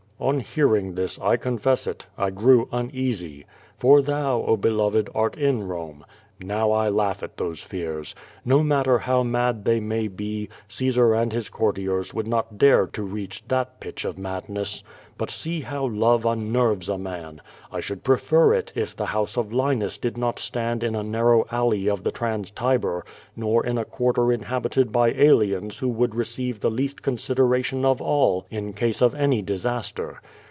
On 0.23 0.39
hearing 0.39 0.93
this, 0.93 1.19
I 1.19 1.35
confess 1.35 1.87
it, 1.87 2.05
I 2.15 2.29
grew 2.29 2.69
uneasy. 2.71 3.47
For 3.75 4.03
thou, 4.03 4.43
oh 4.45 4.55
be 4.55 4.69
loved, 4.69 5.09
art 5.15 5.35
in 5.35 5.67
Rome. 5.67 6.05
Now 6.43 6.71
I 6.71 6.89
laugh 6.89 7.21
at 7.23 7.37
those 7.37 7.63
fears. 7.63 8.13
No 8.45 8.61
matter 8.63 8.99
how 8.99 9.21
mad 9.23 9.65
they 9.65 9.79
may 9.79 10.07
be, 10.07 10.49
Caesar 10.69 11.13
and 11.15 11.31
his 11.33 11.49
courtiers 11.49 12.13
would 12.15 12.27
not 12.27 12.57
dare 12.59 12.85
to 12.87 13.03
reach 13.03 13.43
that 13.47 13.79
pitch 13.79 14.05
of 14.05 14.17
madness. 14.17 14.83
But 15.19 15.29
see 15.29 15.61
how 15.61 15.85
love 15.85 16.25
unnerves 16.25 16.89
a 16.89 16.97
man! 16.97 17.41
I 17.71 17.79
should 17.79 18.03
prefer 18.03 18.55
it 18.55 18.71
if 18.73 18.95
the 18.95 19.05
house 19.05 19.37
of 19.37 19.53
Linus 19.53 19.99
did 19.99 20.17
not 20.17 20.39
stand 20.39 20.83
in 20.83 20.95
a 20.95 21.03
narrow 21.03 21.45
alley 21.51 21.87
of 21.87 22.03
the 22.03 22.09
Trans 22.11 22.49
Tiber, 22.49 23.05
nor 23.35 23.63
in 23.63 23.77
a 23.77 23.85
quarter 23.85 24.31
in 24.31 24.41
habited 24.41 24.91
by 24.91 25.09
aliens 25.11 25.77
who 25.77 25.89
would 25.89 26.15
receive 26.15 26.59
the 26.59 26.71
least 26.71 27.03
consideration 27.03 27.85
of 27.85 28.01
all 28.01 28.47
in 28.49 28.73
case 28.73 28.99
of 28.99 29.13
any 29.13 29.43
disaster. 29.43 30.21